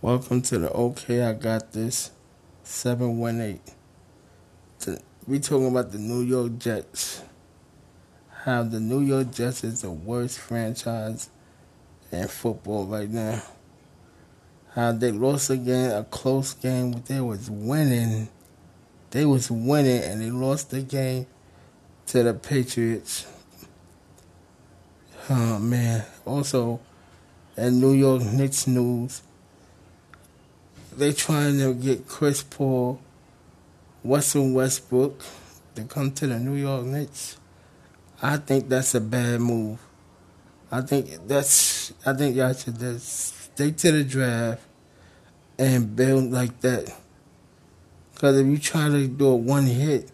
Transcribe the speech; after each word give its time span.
Welcome 0.00 0.42
to 0.42 0.58
the 0.58 0.70
OK 0.70 1.24
I 1.24 1.32
Got 1.32 1.72
This 1.72 2.12
718. 2.62 3.58
We 5.26 5.40
talking 5.40 5.66
about 5.66 5.90
the 5.90 5.98
New 5.98 6.20
York 6.20 6.56
Jets. 6.56 7.24
How 8.44 8.62
the 8.62 8.78
New 8.78 9.00
York 9.00 9.32
Jets 9.32 9.64
is 9.64 9.82
the 9.82 9.90
worst 9.90 10.38
franchise 10.38 11.30
in 12.12 12.28
football 12.28 12.86
right 12.86 13.10
now. 13.10 13.42
How 14.72 14.92
they 14.92 15.10
lost 15.10 15.50
again, 15.50 15.90
a 15.90 16.04
close 16.04 16.54
game, 16.54 16.92
but 16.92 17.06
they 17.06 17.20
was 17.20 17.50
winning. 17.50 18.28
They 19.10 19.24
was 19.24 19.50
winning 19.50 20.04
and 20.04 20.20
they 20.22 20.30
lost 20.30 20.70
the 20.70 20.82
game 20.82 21.26
to 22.06 22.22
the 22.22 22.34
Patriots. 22.34 23.26
Oh 25.28 25.58
man. 25.58 26.04
Also, 26.24 26.78
in 27.56 27.80
New 27.80 27.94
York 27.94 28.22
Knicks 28.22 28.68
news, 28.68 29.22
they 30.98 31.12
trying 31.12 31.58
to 31.58 31.74
get 31.74 32.08
Chris 32.08 32.42
Paul, 32.42 33.00
Russell 34.04 34.52
Westbrook 34.52 35.22
to 35.74 35.84
come 35.84 36.12
to 36.12 36.26
the 36.26 36.38
New 36.38 36.54
York 36.54 36.84
Knicks. 36.84 37.36
I 38.20 38.36
think 38.38 38.68
that's 38.68 38.94
a 38.94 39.00
bad 39.00 39.40
move. 39.40 39.78
I 40.70 40.80
think 40.82 41.26
that's 41.26 41.92
I 42.04 42.12
think 42.12 42.36
y'all 42.36 42.52
should 42.52 42.78
just 42.78 43.44
stick 43.44 43.76
to 43.78 43.92
the 43.92 44.04
draft 44.04 44.62
and 45.58 45.94
build 45.94 46.30
like 46.30 46.60
that. 46.60 46.94
Cause 48.16 48.36
if 48.36 48.46
you 48.46 48.58
try 48.58 48.88
to 48.88 49.06
do 49.06 49.26
a 49.28 49.36
one 49.36 49.66
hit, 49.66 50.10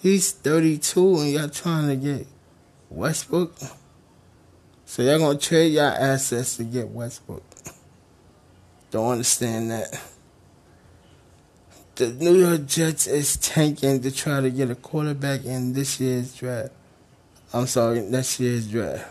he's 0.00 0.30
32 0.30 1.16
and 1.16 1.30
y'all 1.32 1.48
trying 1.48 1.88
to 1.88 1.96
get 1.96 2.26
Westbrook. 2.88 3.52
So 4.84 5.02
y'all 5.02 5.18
gonna 5.18 5.38
trade 5.38 5.72
y'all 5.72 5.86
assets 5.86 6.56
to 6.58 6.64
get 6.64 6.88
Westbrook. 6.88 7.42
Don't 8.94 9.10
understand 9.10 9.72
that. 9.72 10.00
The 11.96 12.12
New 12.12 12.36
York 12.36 12.64
Jets 12.66 13.08
is 13.08 13.36
tanking 13.36 14.00
to 14.02 14.12
try 14.12 14.40
to 14.40 14.48
get 14.50 14.70
a 14.70 14.76
quarterback 14.76 15.44
in 15.44 15.72
this 15.72 15.98
year's 15.98 16.32
draft. 16.32 16.70
I'm 17.52 17.66
sorry, 17.66 18.02
next 18.02 18.38
year's 18.38 18.68
draft. 18.68 19.04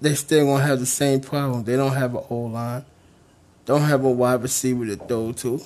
They 0.00 0.14
still 0.14 0.46
gonna 0.46 0.62
have 0.62 0.78
the 0.78 0.86
same 0.86 1.20
problem. 1.20 1.64
They 1.64 1.74
don't 1.74 1.94
have 1.94 2.14
an 2.14 2.22
O 2.30 2.36
line. 2.42 2.84
Don't 3.64 3.80
have 3.80 4.04
a 4.04 4.12
wide 4.12 4.42
receiver 4.42 4.86
to 4.86 4.94
throw 4.94 5.32
to. 5.32 5.60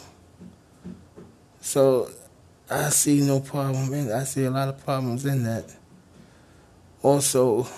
So 1.61 2.09
I 2.71 2.89
see 2.89 3.21
no 3.21 3.41
problem 3.41 3.93
in 3.93 4.11
I 4.11 4.25
see 4.25 4.45
a 4.45 4.51
lot 4.51 4.69
of 4.69 4.83
problems 4.83 5.27
in 5.27 5.43
that. 5.45 5.67
Also, 7.03 7.69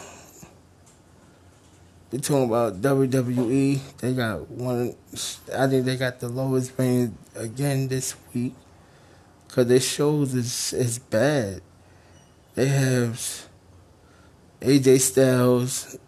they 2.12 2.18
talking 2.18 2.44
about 2.44 2.82
WWE. 2.82 3.80
They 3.98 4.12
got 4.12 4.50
one. 4.50 4.94
I 5.56 5.66
think 5.66 5.86
they 5.86 5.96
got 5.96 6.20
the 6.20 6.28
lowest 6.28 6.74
rating 6.77 7.16
again 7.34 7.88
this 7.88 8.14
week 8.34 8.52
because 9.48 9.66
their 9.66 9.80
shows 9.80 10.34
is 10.34 10.74
is 10.74 10.98
bad. 10.98 11.62
They 12.55 12.66
have 12.66 13.48
AJ 14.60 15.00
Styles 15.00 15.98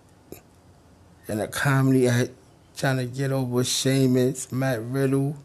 and 1.26 1.40
a 1.40 1.48
comedy 1.48 2.06
act 2.06 2.32
trying 2.76 2.98
to 2.98 3.06
get 3.06 3.32
over 3.32 3.64
Sheamus, 3.64 4.52
Matt 4.52 4.82
Riddle. 4.82 5.38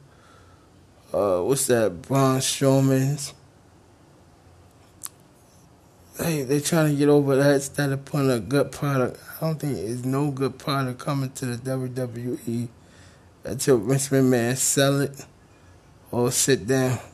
Uh, 1.13 1.39
what's 1.39 1.67
that? 1.67 2.01
Braun 2.01 2.39
Strowman's 2.39 3.33
hey, 6.19 6.43
they're 6.43 6.59
trying 6.59 6.91
to 6.91 6.97
get 6.97 7.09
over 7.09 7.35
that 7.35 7.55
instead 7.55 7.91
of 7.91 8.03
putting 8.05 8.29
a 8.29 8.39
good 8.39 8.71
product. 8.71 9.19
I 9.37 9.45
don't 9.45 9.59
think 9.59 9.75
there's 9.75 10.05
no 10.05 10.31
good 10.31 10.57
product 10.57 10.99
coming 10.99 11.31
to 11.31 11.45
the 11.45 11.57
WWE 11.57 12.67
until 13.43 13.77
Vince 13.77 14.09
McMahon 14.09 14.57
sell 14.57 15.01
it 15.01 15.25
or 16.11 16.31
sit 16.31 16.67
down. 16.67 16.99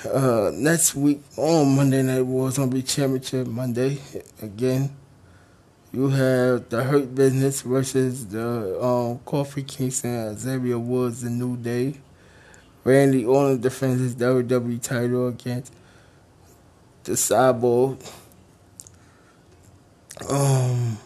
Uh, 0.00 0.50
next 0.54 0.94
week 0.94 1.20
on 1.36 1.76
Monday 1.76 2.02
Night 2.02 2.22
War 2.22 2.48
is 2.48 2.56
gonna 2.56 2.70
be 2.70 2.82
Championship 2.82 3.46
Monday 3.46 3.98
again. 4.40 4.96
You 5.92 6.08
have 6.08 6.70
the 6.70 6.82
Hurt 6.82 7.14
Business 7.14 7.60
versus 7.60 8.26
the 8.26 8.82
um, 8.82 9.18
Kofi 9.26 9.68
Kingston, 9.68 10.38
Xavier 10.38 10.78
Woods, 10.78 11.20
the 11.20 11.28
New 11.28 11.58
Day. 11.58 11.98
Randy 12.84 13.24
Orton 13.24 13.60
defends 13.60 14.00
his 14.00 14.16
WWE 14.16 14.80
title 14.80 15.28
against 15.28 15.72
the 17.04 17.12
Cyborg. 17.12 17.98
Um, 20.28 20.98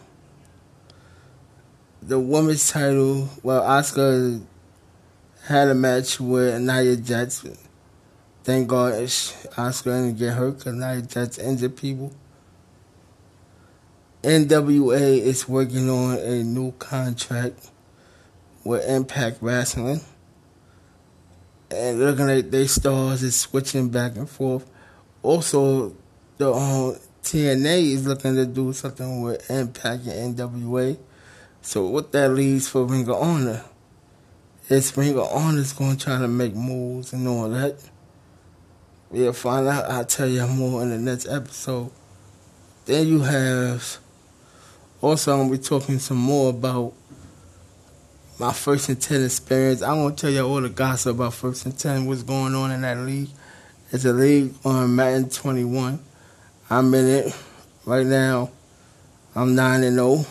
the 2.02 2.18
women's 2.18 2.70
title, 2.70 3.28
well, 3.42 3.62
Asuka 3.62 4.42
had 5.46 5.68
a 5.68 5.74
match 5.74 6.20
with 6.20 6.60
Nia 6.60 6.96
Jax. 6.96 7.44
Thank 8.44 8.68
God 8.68 8.92
Asuka 8.94 9.84
didn't 9.84 10.18
get 10.18 10.34
hurt 10.34 10.58
because 10.58 10.74
Nia 10.74 11.02
Jax 11.02 11.38
injured 11.38 11.76
people. 11.76 12.12
NWA 14.22 15.18
is 15.18 15.48
working 15.48 15.90
on 15.90 16.18
a 16.18 16.42
new 16.42 16.72
contract 16.72 17.70
with 18.64 18.88
Impact 18.88 19.38
Wrestling 19.42 20.00
and 21.74 21.98
looking 21.98 22.30
at 22.30 22.50
their 22.50 22.68
stars 22.68 23.22
is 23.22 23.36
switching 23.36 23.88
back 23.88 24.16
and 24.16 24.28
forth. 24.28 24.68
Also, 25.22 25.94
the 26.38 26.52
um, 26.52 26.96
TNA 27.22 27.82
is 27.92 28.06
looking 28.06 28.34
to 28.36 28.46
do 28.46 28.72
something 28.72 29.22
with 29.22 29.50
Impact 29.50 30.06
and 30.06 30.36
NWA. 30.36 30.98
So 31.62 31.86
what 31.86 32.12
that 32.12 32.30
leaves 32.30 32.68
for 32.68 32.84
Ring 32.84 33.08
of 33.08 33.16
Honor 33.16 33.64
is 34.68 34.96
Ring 34.96 35.18
of 35.18 35.28
Honor 35.32 35.58
is 35.58 35.72
going 35.72 35.96
to 35.96 36.04
try 36.04 36.18
to 36.18 36.28
make 36.28 36.54
moves 36.54 37.12
and 37.12 37.26
all 37.26 37.48
that. 37.48 37.76
We'll 39.10 39.32
find 39.32 39.68
out. 39.68 39.90
I'll 39.90 40.04
tell 40.04 40.28
you 40.28 40.46
more 40.46 40.82
in 40.82 40.90
the 40.90 40.98
next 40.98 41.26
episode. 41.26 41.90
Then 42.84 43.06
you 43.06 43.20
have 43.20 43.98
also 45.00 45.32
I'm 45.32 45.46
gonna 45.46 45.58
be 45.58 45.62
talking 45.62 45.98
some 45.98 46.16
more 46.16 46.50
about 46.50 46.94
my 48.38 48.52
first 48.52 48.88
and 48.88 49.00
ten 49.00 49.24
experience. 49.24 49.82
I 49.82 49.92
won't 49.92 50.18
tell 50.18 50.30
you 50.30 50.42
all 50.42 50.60
the 50.60 50.68
gossip 50.68 51.16
about 51.16 51.34
first 51.34 51.66
and 51.66 51.78
ten, 51.78 52.06
what's 52.06 52.22
going 52.22 52.54
on 52.54 52.70
in 52.70 52.82
that 52.82 52.98
league. 52.98 53.30
It's 53.92 54.04
a 54.04 54.12
league 54.12 54.54
on 54.64 54.96
Madden 54.96 55.30
21. 55.30 56.00
I'm 56.68 56.94
in 56.94 57.06
it 57.06 57.36
right 57.84 58.06
now. 58.06 58.50
I'm 59.36 59.54
nine 59.54 59.82
and 59.84 59.96
zero. 59.96 60.16
Oh. 60.18 60.26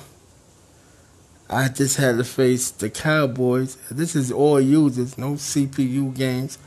I 1.49 1.69
just 1.69 1.97
had 1.97 2.17
to 2.17 2.23
face 2.23 2.71
the 2.71 2.89
Cowboys. 2.89 3.77
This 3.91 4.15
is 4.15 4.31
all 4.31 4.59
users, 4.59 5.17
no 5.17 5.33
CPU 5.33 6.15
games. 6.15 6.57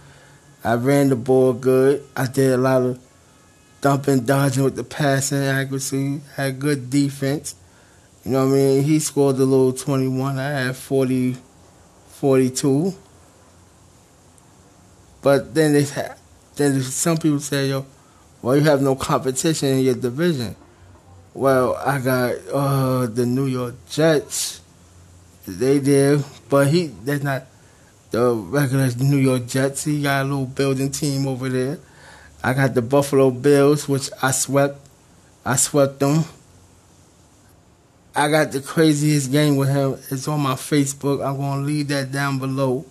I 0.63 0.75
ran 0.75 1.09
the 1.09 1.17
ball 1.17 1.53
good. 1.55 2.05
I 2.17 2.27
did 2.27 2.53
a 2.53 2.57
lot 2.57 2.83
of 2.83 3.01
dumping, 3.81 4.21
dodging 4.21 4.65
with 4.65 4.77
the 4.77 4.85
passing 4.85 5.43
accuracy. 5.43 6.21
Had 6.37 6.61
good 6.61 6.89
defense. 6.89 7.57
You 8.27 8.33
know 8.33 8.47
what 8.47 8.55
I 8.55 8.57
mean? 8.57 8.83
He 8.83 8.99
scored 8.99 9.37
a 9.37 9.45
little 9.45 9.73
21. 9.73 10.37
I 10.37 10.51
had 10.51 10.77
40, 10.77 11.37
42. 12.09 12.93
But 15.23 15.55
then 15.55 15.75
they 15.75 15.87
then 16.57 16.83
some 16.83 17.19
people 17.19 17.39
say, 17.39 17.69
yo, 17.69 17.87
well, 18.43 18.57
you 18.57 18.63
have 18.63 18.83
no 18.83 18.97
competition 18.97 19.69
in 19.69 19.85
your 19.85 19.95
division. 19.95 20.57
Well, 21.35 21.77
I 21.77 22.01
got 22.01 22.35
uh, 22.53 23.07
the 23.07 23.27
New 23.27 23.47
York 23.47 23.77
Jets. 23.89 24.61
They 25.47 25.79
did, 25.79 26.25
but 26.49 26.67
he 26.67 26.89
that's 26.89 27.23
not 27.23 27.45
the 28.11 28.35
regular 28.35 28.89
New 28.99 29.19
York 29.19 29.47
Jets. 29.47 29.85
He 29.85 30.03
got 30.03 30.23
a 30.23 30.25
little 30.25 30.47
building 30.47 30.91
team 30.91 31.29
over 31.29 31.49
there. 31.49 31.79
I 32.43 32.55
got 32.55 32.75
the 32.75 32.83
Buffalo 32.83 33.31
Bills, 33.31 33.89
which 33.89 34.11
I 34.21 34.33
swept. 34.33 34.81
I 35.45 35.55
swept 35.55 36.01
them. 36.01 36.25
I 38.19 38.31
got 38.31 38.50
the 38.50 38.62
craziest 38.62 39.31
game 39.31 39.59
with 39.59 39.68
him. 39.68 39.98
It's 40.10 40.27
on 40.27 40.41
my 40.41 40.54
Facebook. 40.54 41.22
I'm 41.22 41.36
gonna 41.36 41.60
leave 41.60 41.89
that 41.89 42.10
down 42.10 42.39
below. 42.39 42.86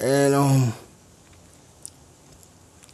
And 0.00 0.34
um, 0.34 0.72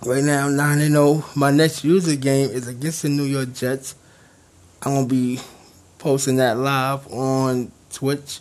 right 0.05 0.23
now 0.23 0.47
I'm 0.47 0.57
nine 0.57 0.79
and 0.81 0.93
zero. 0.93 1.25
Oh. 1.25 1.33
My 1.35 1.51
next 1.51 1.85
user 1.85 2.17
game 2.17 2.51
is 2.51 2.69
against 2.69 3.01
the 3.01 3.09
New 3.09 3.25
York 3.25 3.55
Jets. 3.55 3.95
I'm 4.83 4.95
gonna 4.95 5.07
be 5.07 5.41
posting 5.99 6.37
that 6.37 6.59
live 6.59 7.11
on 7.11 7.73
Twitch. 7.91 8.41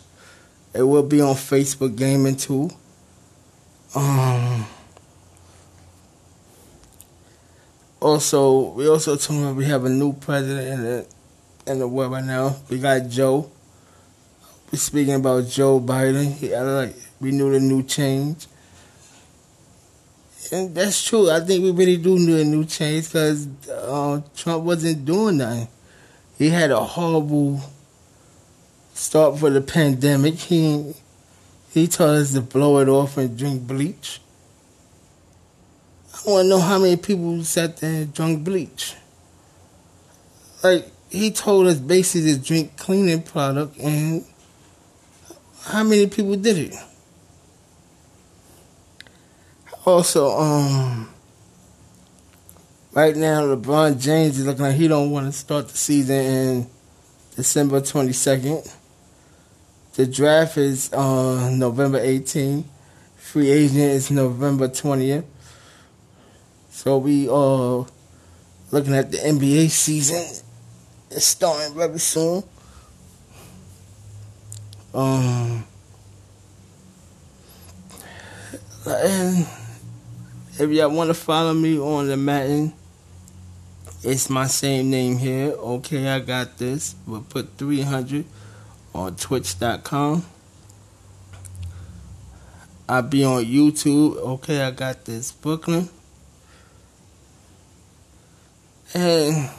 It 0.74 0.82
will 0.82 1.02
be 1.02 1.22
on 1.22 1.36
Facebook 1.36 1.96
Gaming 1.96 2.36
too. 2.36 2.68
Um. 3.94 4.66
Also, 8.00 8.72
we 8.72 8.86
also 8.86 9.16
told 9.16 9.40
me 9.40 9.52
we 9.52 9.64
have 9.64 9.86
a 9.86 9.90
new 9.90 10.12
president 10.12 10.82
the 10.82 11.19
in 11.66 11.78
the 11.78 11.88
world 11.88 12.12
right 12.12 12.24
now. 12.24 12.56
We 12.68 12.78
got 12.78 13.08
Joe. 13.08 13.50
We're 14.72 14.78
speaking 14.78 15.14
about 15.14 15.48
Joe 15.48 15.80
Biden. 15.80 16.32
He 16.32 16.54
like 16.56 16.94
we 17.20 17.32
knew 17.32 17.50
the 17.52 17.60
new 17.60 17.82
change. 17.82 18.46
And 20.52 20.74
that's 20.74 21.04
true. 21.04 21.30
I 21.30 21.40
think 21.40 21.62
we 21.62 21.70
really 21.70 21.96
do 21.96 22.18
need 22.18 22.40
a 22.40 22.44
new 22.44 22.64
change 22.64 23.06
because 23.06 23.46
uh, 23.68 24.20
Trump 24.36 24.64
wasn't 24.64 25.04
doing 25.04 25.36
nothing. 25.36 25.68
He 26.36 26.48
had 26.48 26.70
a 26.70 26.80
horrible 26.80 27.60
start 29.00 29.38
for 29.38 29.48
the 29.50 29.60
pandemic, 29.60 30.34
he 30.34 30.94
he 31.72 31.88
told 31.88 32.16
us 32.16 32.34
to 32.34 32.42
blow 32.42 32.78
it 32.78 32.88
off 32.88 33.16
and 33.16 33.36
drink 33.36 33.66
bleach. 33.66 34.20
I 36.12 36.30
want 36.30 36.44
to 36.44 36.48
know 36.50 36.60
how 36.60 36.78
many 36.78 36.96
people 36.96 37.42
sat 37.44 37.78
there 37.78 38.02
and 38.02 38.12
drank 38.12 38.44
bleach. 38.44 38.94
Like 40.62 40.90
he 41.10 41.30
told 41.30 41.66
us 41.66 41.78
basically 41.78 42.34
to 42.34 42.38
drink 42.38 42.76
cleaning 42.76 43.22
product, 43.22 43.78
and 43.78 44.24
how 45.64 45.82
many 45.82 46.06
people 46.06 46.36
did 46.36 46.58
it? 46.58 46.74
Also, 49.84 50.30
um, 50.30 51.08
right 52.92 53.16
now 53.16 53.42
LeBron 53.42 54.00
James 54.00 54.38
is 54.38 54.46
looking 54.46 54.62
like 54.62 54.76
he 54.76 54.88
don't 54.88 55.10
want 55.10 55.26
to 55.26 55.32
start 55.32 55.68
the 55.68 55.76
season 55.76 56.16
in 56.16 56.70
December 57.36 57.80
twenty 57.80 58.12
second. 58.12 58.62
The 59.94 60.06
draft 60.06 60.56
is 60.56 60.92
on 60.92 61.58
November 61.58 61.98
18th. 62.00 62.64
Free 63.16 63.50
agent 63.50 63.78
is 63.78 64.10
November 64.10 64.68
20th. 64.68 65.24
So 66.70 66.98
we 66.98 67.28
are 67.28 67.86
looking 68.70 68.94
at 68.94 69.10
the 69.10 69.18
NBA 69.18 69.68
season. 69.68 70.44
It's 71.10 71.26
starting 71.26 71.74
very 71.76 71.98
soon. 71.98 72.44
Um, 74.94 75.64
and 78.86 79.46
if 80.58 80.70
y'all 80.70 80.90
want 80.90 81.08
to 81.08 81.14
follow 81.14 81.52
me 81.52 81.78
on 81.78 82.06
the 82.06 82.16
Madden, 82.16 82.72
it's 84.02 84.30
my 84.30 84.46
same 84.46 84.90
name 84.90 85.18
here. 85.18 85.50
Okay, 85.52 86.08
I 86.08 86.20
got 86.20 86.58
this. 86.58 86.94
We'll 87.06 87.22
put 87.22 87.58
300 87.58 88.24
on 88.94 89.16
twitch.com. 89.16 90.24
I'll 92.88 93.02
be 93.02 93.24
on 93.24 93.44
YouTube. 93.44 94.16
Okay, 94.16 94.62
I 94.62 94.70
got 94.70 95.04
this 95.04 95.30
Brooklyn. 95.32 95.88
And 98.94 99.50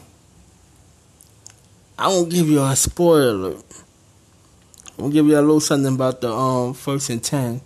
I 2.01 2.07
won't 2.07 2.29
give 2.29 2.47
you 2.47 2.61
a 2.63 2.75
spoiler. 2.75 3.55
I'm 4.97 4.97
gonna 4.97 5.13
give 5.13 5.27
you 5.27 5.37
a 5.37 5.41
little 5.41 5.59
something 5.59 5.93
about 5.95 6.21
the 6.21 6.31
um 6.31 6.73
first 6.73 7.09
and 7.09 7.23
ten. 7.23 7.61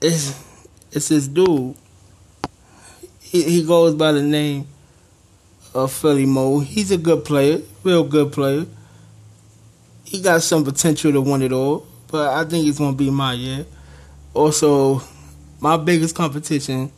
It's 0.00 0.42
it's 0.92 1.08
this 1.08 1.28
dude. 1.28 1.76
He 3.20 3.42
he 3.44 3.64
goes 3.64 3.94
by 3.94 4.12
the 4.12 4.22
name 4.22 4.66
of 5.72 5.92
Philly 5.92 6.26
Mo. 6.26 6.60
He's 6.60 6.90
a 6.90 6.98
good 6.98 7.24
player, 7.24 7.60
real 7.84 8.04
good 8.04 8.32
player 8.32 8.66
he 10.10 10.20
got 10.20 10.42
some 10.42 10.64
potential 10.64 11.12
to 11.12 11.20
win 11.20 11.40
it 11.40 11.52
all, 11.52 11.86
but 12.08 12.30
I 12.30 12.44
think 12.44 12.66
it's 12.66 12.78
gonna 12.78 12.96
be 12.96 13.10
my 13.10 13.32
year. 13.32 13.64
Also, 14.34 15.00
my 15.60 15.76
biggest 15.76 16.16
competition 16.16 16.90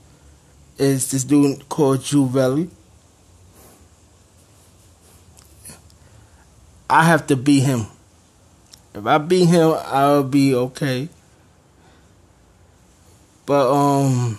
is 0.78 1.10
this 1.10 1.22
dude 1.22 1.68
called 1.68 2.02
Drew 2.02 2.26
Valley. 2.26 2.70
I 6.92 7.04
have 7.04 7.26
to 7.28 7.36
beat 7.36 7.60
him. 7.60 7.86
If 8.94 9.06
I 9.06 9.16
beat 9.16 9.46
him, 9.46 9.74
I'll 9.86 10.24
be 10.24 10.54
okay. 10.54 11.08
But 13.46 13.72
um, 13.72 14.38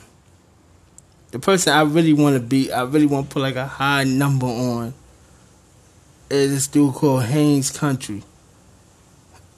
the 1.31 1.39
person 1.39 1.73
I 1.73 1.81
really 1.81 2.13
want 2.13 2.35
to 2.35 2.39
beat, 2.39 2.71
I 2.71 2.83
really 2.83 3.07
want 3.07 3.27
to 3.27 3.33
put 3.33 3.39
like 3.39 3.55
a 3.55 3.65
high 3.65 4.03
number 4.03 4.45
on, 4.45 4.93
is 6.29 6.51
this 6.51 6.67
dude 6.67 6.93
called 6.93 7.23
Haynes 7.23 7.71
Country. 7.71 8.21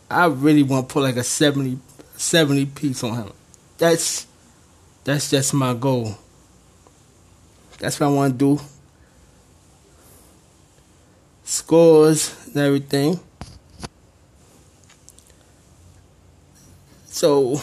I 0.09 0.27
really 0.27 0.63
want 0.63 0.87
to 0.87 0.93
put 0.93 1.03
like 1.03 1.17
a 1.17 1.23
70, 1.23 1.77
70 2.15 2.65
piece 2.67 3.03
on 3.03 3.17
him. 3.17 3.33
That's 3.77 4.25
that's 5.03 5.29
just 5.31 5.53
my 5.53 5.73
goal. 5.73 6.17
That's 7.77 7.99
what 7.99 8.07
I 8.07 8.09
want 8.11 8.39
to 8.39 8.55
do. 8.55 8.61
Scores 11.45 12.47
and 12.47 12.57
everything. 12.57 13.19
So, 17.05 17.61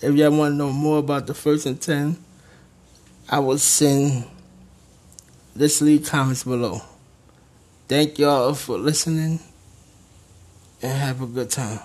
if 0.00 0.14
y'all 0.14 0.30
want 0.30 0.54
to 0.54 0.56
know 0.56 0.72
more 0.72 0.98
about 0.98 1.26
the 1.26 1.34
first 1.34 1.66
and 1.66 1.80
ten, 1.80 2.16
I 3.28 3.38
will 3.38 3.58
send 3.58 4.24
this 5.54 5.82
leave 5.82 6.08
comments 6.08 6.44
below. 6.44 6.80
Thank 7.88 8.18
y'all 8.18 8.54
for 8.54 8.78
listening 8.78 9.38
and 10.80 10.92
have 10.92 11.20
a 11.20 11.26
good 11.26 11.50
time. 11.50 11.80